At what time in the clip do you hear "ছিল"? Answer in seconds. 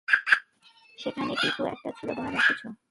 1.91-2.09